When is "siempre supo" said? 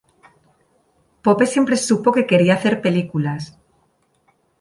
1.53-2.07